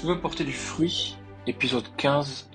[0.00, 2.48] Tu veux porter du fruit Épisode 15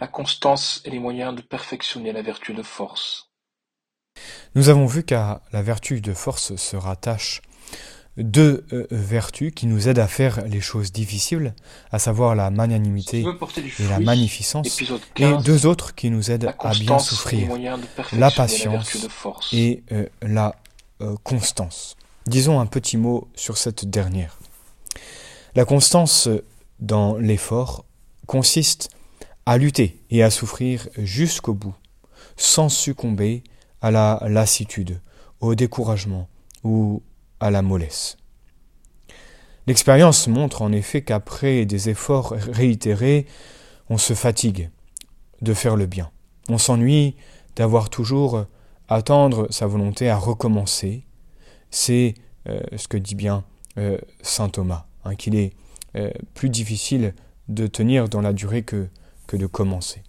[0.00, 3.28] La constance et les moyens de perfectionner la vertu de force.
[4.54, 7.42] Nous avons vu qu'à la vertu de force se rattachent
[8.16, 11.54] deux euh, vertus qui nous aident à faire les choses difficiles,
[11.90, 13.22] à savoir la magnanimité
[13.78, 14.80] et la magnificence,
[15.18, 17.50] et deux autres qui nous aident à bien souffrir,
[18.14, 19.08] la patience
[19.52, 20.56] et euh, la
[21.02, 21.96] euh, constance.
[22.26, 24.38] Disons un petit mot sur cette dernière.
[25.54, 26.30] La constance
[26.82, 27.86] dans l'effort
[28.26, 28.90] consiste
[29.46, 31.74] à lutter et à souffrir jusqu'au bout,
[32.36, 33.42] sans succomber
[33.80, 35.00] à la lassitude,
[35.40, 36.28] au découragement
[36.64, 37.02] ou
[37.40, 38.16] à la mollesse.
[39.66, 43.26] L'expérience montre en effet qu'après des efforts réitérés,
[43.88, 44.70] on se fatigue
[45.40, 46.10] de faire le bien.
[46.48, 47.16] On s'ennuie
[47.54, 48.46] d'avoir toujours
[48.88, 51.04] à tendre sa volonté à recommencer.
[51.70, 52.14] C'est
[52.48, 53.44] euh, ce que dit bien
[53.78, 55.52] euh, saint Thomas, hein, qu'il est
[55.96, 57.14] euh, plus difficile
[57.48, 58.88] de tenir dans la durée que,
[59.26, 60.02] que de commencer.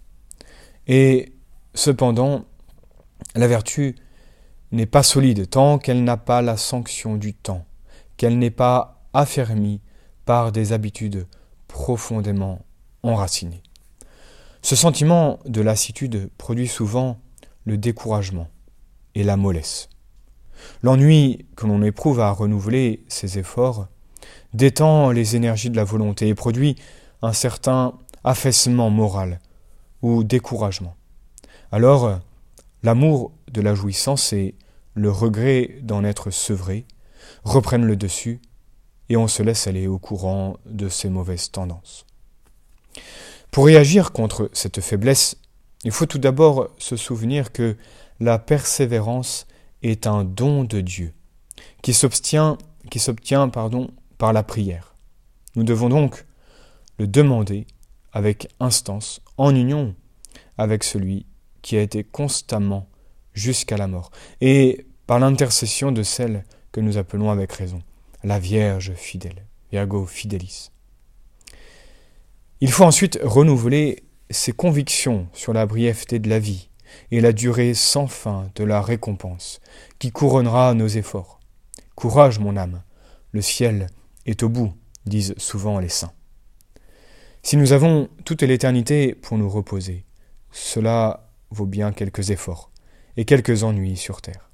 [0.86, 1.32] Et
[1.74, 2.44] cependant,
[3.34, 3.96] la vertu
[4.72, 7.64] n'est pas solide tant qu'elle n'a pas la sanction du temps,
[8.16, 9.80] qu'elle n'est pas affermie
[10.24, 11.26] par des habitudes
[11.68, 12.64] profondément
[13.02, 13.62] enracinées.
[14.62, 17.20] Ce sentiment de lassitude produit souvent
[17.64, 18.48] le découragement
[19.14, 19.88] et la mollesse.
[20.82, 23.88] L'ennui que l'on éprouve à renouveler ses efforts
[24.54, 26.76] détend les énergies de la volonté et produit
[27.22, 29.40] un certain affaissement moral
[30.00, 30.96] ou découragement.
[31.70, 32.20] Alors,
[32.82, 34.54] l'amour de la jouissance et
[34.94, 36.86] le regret d'en être sevré
[37.42, 38.40] reprennent le dessus
[39.08, 42.06] et on se laisse aller au courant de ces mauvaises tendances.
[43.50, 45.36] Pour réagir contre cette faiblesse,
[45.84, 47.76] il faut tout d'abord se souvenir que
[48.20, 49.46] la persévérance
[49.82, 51.12] est un don de Dieu
[51.82, 52.56] qui s'obtient,
[52.90, 53.90] qui s'obtient pardon,
[54.24, 54.94] par la prière.
[55.54, 56.24] Nous devons donc
[56.98, 57.66] le demander
[58.10, 59.94] avec instance, en union
[60.56, 61.26] avec celui
[61.60, 62.88] qui a été constamment
[63.34, 64.10] jusqu'à la mort,
[64.40, 67.82] et par l'intercession de celle que nous appelons avec raison
[68.22, 70.70] la Vierge fidèle, Virgo Fidelis.
[72.62, 76.70] Il faut ensuite renouveler ses convictions sur la brièveté de la vie
[77.10, 79.60] et la durée sans fin de la récompense
[79.98, 81.40] qui couronnera nos efforts.
[81.94, 82.82] Courage, mon âme,
[83.32, 83.88] le ciel
[84.26, 84.72] est au bout,
[85.06, 86.12] disent souvent les saints.
[87.42, 90.04] Si nous avons toute l'éternité pour nous reposer,
[90.50, 92.70] cela vaut bien quelques efforts
[93.16, 94.50] et quelques ennuis sur terre.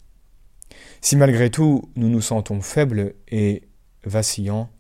[1.01, 3.63] Si malgré tout nous nous sentons faibles et
[4.05, 4.71] vacillants,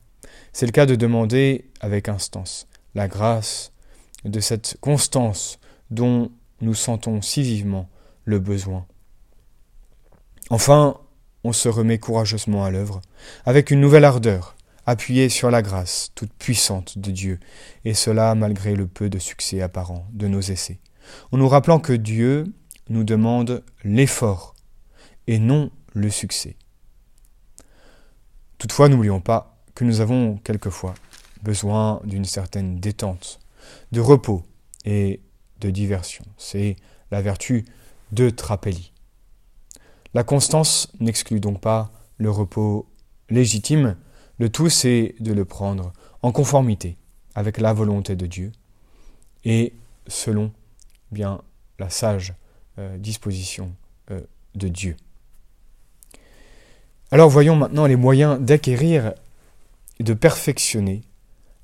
[0.52, 3.72] c'est le cas de demander avec instance la grâce
[4.24, 5.58] de cette constance
[5.90, 6.30] dont
[6.60, 7.88] nous sentons si vivement
[8.24, 8.86] le besoin.
[10.50, 10.98] Enfin,
[11.44, 13.00] on se remet courageusement à l'œuvre,
[13.44, 14.56] avec une nouvelle ardeur,
[14.90, 17.40] appuyée sur la grâce toute puissante de Dieu,
[17.84, 20.80] et cela malgré le peu de succès apparent de nos essais,
[21.32, 22.52] en nous rappelant que Dieu
[22.88, 24.54] nous demande l'effort
[25.26, 26.56] et non le succès.
[28.58, 30.94] Toutefois, n'oublions pas que nous avons quelquefois
[31.42, 33.38] besoin d'une certaine détente,
[33.92, 34.42] de repos
[34.84, 35.20] et
[35.60, 36.24] de diversion.
[36.36, 36.76] C'est
[37.10, 37.64] la vertu
[38.12, 38.92] de Trapelli.
[40.14, 42.86] La constance n'exclut donc pas le repos
[43.30, 43.96] légitime,
[44.40, 45.92] le tout c'est de le prendre
[46.22, 46.96] en conformité
[47.34, 48.52] avec la volonté de Dieu
[49.44, 49.74] et
[50.06, 50.50] selon
[51.12, 51.42] bien
[51.78, 52.32] la sage
[52.78, 53.74] euh, disposition
[54.10, 54.20] euh,
[54.54, 54.96] de Dieu.
[57.10, 59.12] Alors voyons maintenant les moyens d'acquérir
[59.98, 61.02] et de perfectionner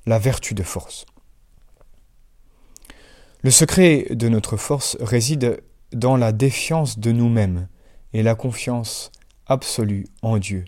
[0.05, 1.07] la vertu de force.
[3.41, 5.63] Le secret de notre force réside
[5.93, 7.67] dans la défiance de nous-mêmes
[8.13, 9.11] et la confiance
[9.47, 10.65] absolue en Dieu.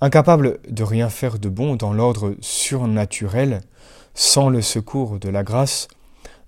[0.00, 3.62] Incapable de rien faire de bon dans l'ordre surnaturel,
[4.14, 5.88] sans le secours de la grâce,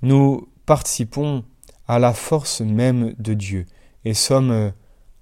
[0.03, 1.45] nous participons
[1.89, 3.67] à la force même de Dieu
[4.05, 4.73] et sommes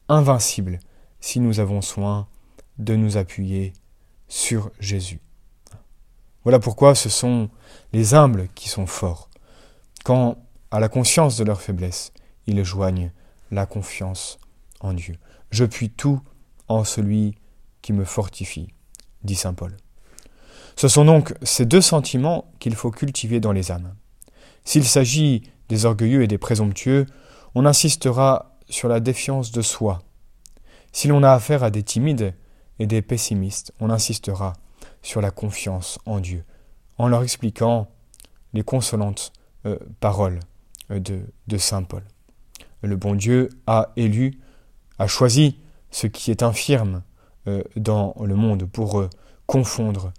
[0.09, 0.79] invincibles
[1.21, 2.27] si nous avons soin
[2.79, 3.73] de nous appuyer
[4.29, 5.21] sur Jésus.
[6.43, 7.49] Voilà pourquoi ce sont
[7.93, 9.31] les humbles qui sont forts,
[10.05, 10.37] quand,
[10.71, 12.13] à la conscience de leur faiblesse,
[12.47, 13.13] ils joignent
[13.51, 14.39] la confiance
[14.81, 15.17] en Dieu.
[15.51, 16.21] Je puis tout
[16.69, 17.37] en celui
[17.85, 18.69] qui me fortifie,
[19.23, 19.77] dit Saint Paul.
[20.75, 23.95] Ce sont donc ces deux sentiments qu'il faut cultiver dans les âmes.
[24.65, 27.07] S'il s'agit des orgueilleux et des présomptueux,
[27.55, 30.03] on insistera sur la défiance de soi
[30.95, 32.35] si l'on a affaire à des timides
[32.79, 34.53] et des pessimistes, on insistera
[35.03, 36.45] sur la confiance en Dieu,
[36.99, 37.89] en leur expliquant
[38.53, 39.33] les consolantes
[39.67, 40.39] euh, paroles
[40.93, 42.05] euh, de, Saint Paul.
[42.83, 44.39] Le bon Dieu a élu,
[45.01, 45.59] a choisi
[45.91, 47.03] ce qui est infirme
[47.77, 49.09] dans le monde pour
[49.47, 50.13] confondre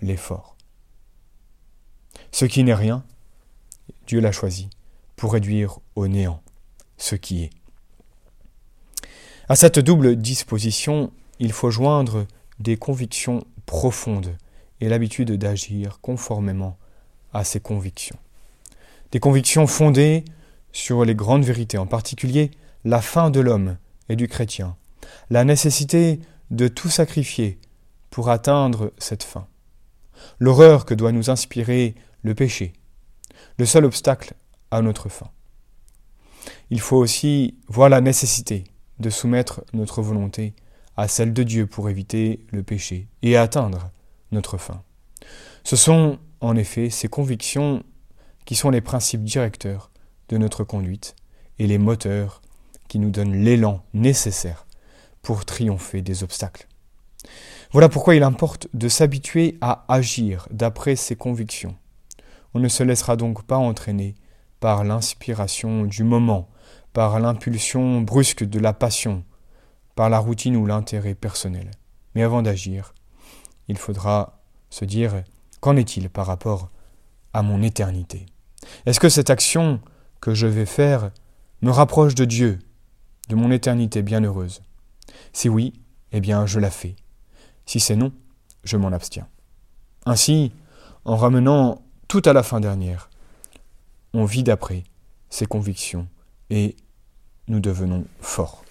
[0.00, 0.56] les forts.
[2.30, 3.04] Ce qui n'est rien,
[4.06, 4.68] Dieu l'a choisi
[5.16, 6.42] pour réduire au néant
[6.96, 7.50] ce qui est.
[9.48, 12.26] À cette double disposition, il faut joindre
[12.58, 14.36] des convictions profondes
[14.80, 16.76] et l'habitude d'agir conformément
[17.32, 18.18] à ces convictions.
[19.12, 20.24] Des convictions fondées
[20.72, 22.50] sur les grandes vérités, en particulier
[22.84, 23.78] la fin de l'homme
[24.08, 24.76] et du chrétien,
[25.30, 27.58] la nécessité de tout sacrifier
[28.10, 29.46] pour atteindre cette fin,
[30.38, 32.72] l'horreur que doit nous inspirer le péché,
[33.58, 34.34] le seul obstacle
[34.70, 35.30] à notre fin.
[36.70, 38.64] Il faut aussi voir la nécessité
[38.98, 40.54] de soumettre notre volonté
[40.96, 43.90] à celle de Dieu pour éviter le péché et atteindre
[44.32, 44.82] notre fin.
[45.64, 47.82] Ce sont en effet ces convictions
[48.44, 49.90] qui sont les principes directeurs
[50.28, 51.14] de notre conduite
[51.58, 52.42] et les moteurs
[52.88, 54.66] qui nous donnent l'élan nécessaire
[55.22, 56.66] pour triompher des obstacles.
[57.70, 61.76] Voilà pourquoi il importe de s'habituer à agir d'après ces convictions.
[62.54, 64.14] On ne se laissera donc pas entraîner
[64.60, 66.48] par l'inspiration du moment,
[66.92, 69.24] par l'impulsion brusque de la passion,
[69.94, 71.70] par la routine ou l'intérêt personnel.
[72.14, 72.94] Mais avant d'agir,
[73.68, 75.22] il faudra se dire
[75.60, 76.70] qu'en est-il par rapport
[77.34, 78.26] à mon éternité?
[78.86, 79.80] Est-ce que cette action
[80.20, 81.10] que je vais faire
[81.62, 82.58] me rapproche de Dieu,
[83.28, 84.62] de mon éternité bienheureuse?
[85.32, 85.72] Si oui,
[86.12, 86.96] eh bien je la fais.
[87.66, 88.12] Si c'est non,
[88.64, 89.26] je m'en abstiens.
[90.06, 90.52] Ainsi,
[91.04, 93.10] en ramenant tout à la fin dernière,
[94.14, 94.84] on vit d'après
[95.30, 96.08] ses convictions
[96.50, 96.76] et
[97.48, 98.64] nous devenons forts.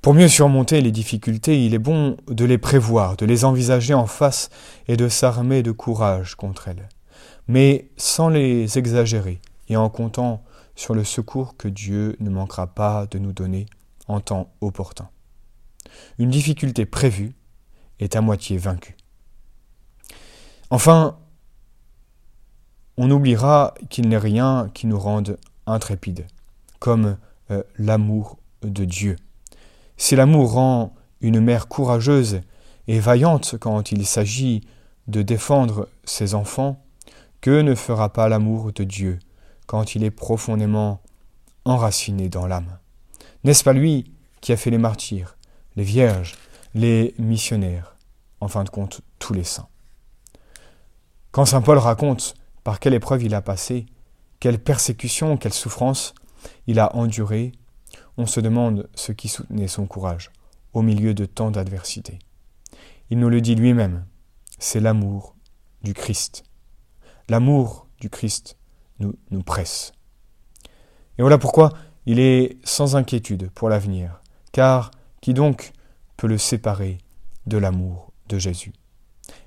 [0.00, 4.06] Pour mieux surmonter les difficultés, il est bon de les prévoir, de les envisager en
[4.06, 4.50] face
[4.88, 6.88] et de s'armer de courage contre elles,
[7.46, 10.42] mais sans les exagérer et en comptant
[10.74, 13.66] sur le secours que Dieu ne manquera pas de nous donner
[14.08, 15.08] en temps opportun.
[16.18, 17.34] Une difficulté prévue
[17.98, 18.96] est à moitié vaincue.
[20.70, 21.18] Enfin,
[22.96, 26.26] on oubliera qu'il n'est rien qui nous rende intrépides,
[26.78, 27.16] comme
[27.50, 29.16] euh, l'amour de Dieu.
[29.96, 32.40] Si l'amour rend une mère courageuse
[32.88, 34.62] et vaillante quand il s'agit
[35.08, 36.84] de défendre ses enfants,
[37.40, 39.18] que ne fera pas l'amour de Dieu
[39.66, 41.00] quand il est profondément
[41.64, 42.78] enraciné dans l'âme?
[43.44, 45.36] N'est-ce pas lui qui a fait les martyrs,
[45.76, 46.36] les vierges,
[46.74, 47.96] les missionnaires,
[48.40, 49.68] en fin de compte tous les saints?
[51.32, 53.86] Quand Saint Paul raconte par quelle épreuve il a passé,
[54.38, 56.14] quelle persécution, quelle souffrance
[56.66, 57.52] il a enduré,
[58.16, 60.30] on se demande ce qui soutenait son courage
[60.72, 62.18] au milieu de tant d'adversités.
[63.10, 64.06] Il nous le dit lui-même,
[64.58, 65.34] c'est l'amour
[65.82, 66.44] du Christ.
[67.28, 68.56] L'amour du Christ
[69.00, 69.92] nous, nous presse.
[71.18, 71.72] Et voilà pourquoi
[72.06, 74.20] il est sans inquiétude pour l'avenir,
[74.52, 74.90] car
[75.20, 75.72] qui donc
[76.16, 76.98] peut le séparer
[77.46, 78.72] de l'amour de Jésus?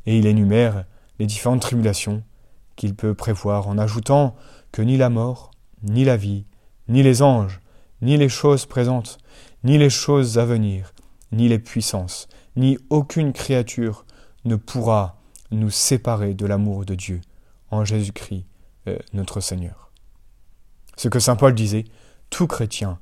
[0.06, 0.86] Et il énumère
[1.20, 2.24] les différentes tribulations
[2.76, 4.36] qu'il peut prévoir en ajoutant
[4.72, 5.52] que ni la mort,
[5.84, 6.46] ni la vie,
[6.88, 7.60] ni les anges,
[8.02, 9.18] ni les choses présentes,
[9.64, 10.94] ni les choses à venir,
[11.32, 14.06] ni les puissances, ni aucune créature
[14.46, 15.20] ne pourra
[15.52, 17.22] nous séparer de l'amour de Dieu
[17.72, 18.46] en Jésus-Christ
[18.88, 19.92] euh, notre Seigneur.
[20.98, 21.86] Ce que Saint Paul disait,
[22.30, 23.00] tout chrétien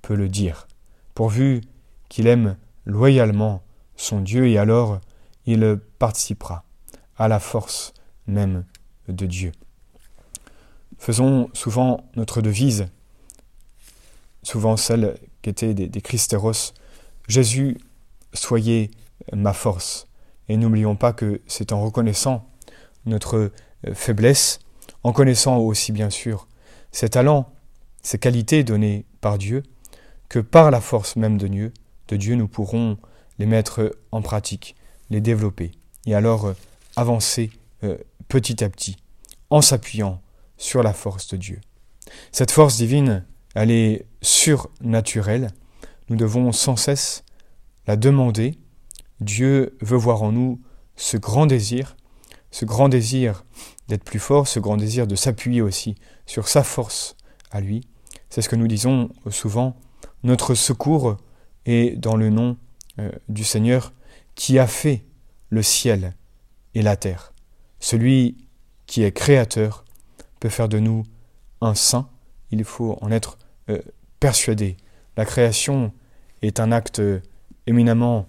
[0.00, 0.66] peut le dire,
[1.14, 1.60] pourvu
[2.08, 3.62] qu'il aime loyalement
[3.96, 5.00] son Dieu et alors
[5.46, 6.64] il participera
[7.16, 7.92] à la force
[8.26, 8.64] même
[9.08, 9.52] de Dieu.
[10.98, 12.86] Faisons souvent notre devise,
[14.42, 16.74] souvent celle qu'était des, des Christéros,
[17.28, 17.78] Jésus,
[18.32, 18.90] soyez
[19.32, 20.06] ma force.
[20.48, 22.48] Et n'oublions pas que c'est en reconnaissant
[23.06, 23.52] notre
[23.94, 24.58] faiblesse,
[25.02, 26.46] en connaissant aussi bien sûr
[26.90, 27.52] ses talents,
[28.02, 29.62] ses qualités données par Dieu,
[30.28, 31.72] que par la force même de Dieu,
[32.08, 32.98] de Dieu, nous pourrons
[33.38, 34.76] les mettre en pratique,
[35.10, 35.72] les développer,
[36.06, 36.54] et alors euh,
[36.96, 37.50] avancer
[37.84, 37.96] euh,
[38.28, 38.96] petit à petit,
[39.50, 40.20] en s'appuyant
[40.56, 41.60] sur la force de Dieu.
[42.30, 45.50] Cette force divine, elle est surnaturelle.
[46.08, 47.24] Nous devons sans cesse
[47.86, 48.58] la demander.
[49.20, 50.60] Dieu veut voir en nous
[50.96, 51.96] ce grand désir,
[52.50, 53.44] ce grand désir
[53.88, 55.94] d'être plus fort, ce grand désir de s'appuyer aussi
[56.26, 57.16] sur sa force
[57.50, 57.86] à lui.
[58.32, 59.76] C'est ce que nous disons souvent.
[60.22, 61.18] Notre secours
[61.66, 62.56] est dans le nom
[62.98, 63.92] euh, du Seigneur
[64.34, 65.04] qui a fait
[65.50, 66.14] le ciel
[66.74, 67.34] et la terre.
[67.78, 68.38] Celui
[68.86, 69.84] qui est créateur,
[70.40, 71.04] peut faire de nous
[71.60, 72.08] un saint.
[72.50, 73.80] Il faut en être euh,
[74.18, 74.76] persuadé.
[75.16, 75.92] La création
[76.42, 77.20] est un acte euh,
[77.66, 78.26] éminemment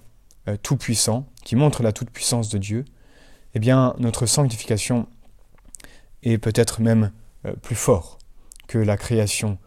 [0.48, 2.86] euh, tout-puissant, qui montre la toute-puissance de Dieu.
[3.56, 5.08] Eh bien, notre sanctification
[6.24, 7.12] est peut-être même
[7.62, 8.20] plus fort
[8.68, 9.58] que la création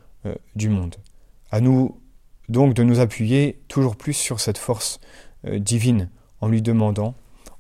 [0.54, 0.96] du monde.
[1.50, 2.00] À nous
[2.48, 5.00] donc de nous appuyer toujours plus sur cette force
[5.44, 7.14] divine en lui demandant,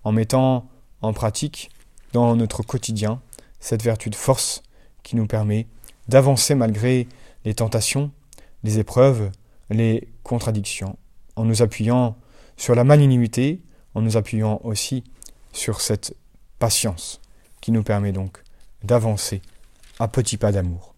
[0.04, 0.68] en mettant
[1.02, 1.70] en pratique
[2.12, 3.20] dans notre quotidien
[3.60, 4.62] cette vertu de force
[5.02, 5.66] qui nous permet
[6.08, 7.08] d'avancer malgré
[7.44, 8.10] les tentations,
[8.64, 9.30] les épreuves,
[9.70, 10.96] les contradictions,
[11.36, 12.16] en nous appuyant
[12.56, 13.60] sur la magnanimité,
[13.94, 15.04] en nous appuyant aussi
[15.52, 16.16] sur cette
[16.58, 17.20] patience
[17.60, 18.42] qui nous permet donc
[18.82, 19.42] d'avancer
[19.98, 20.95] à petits pas d'amour.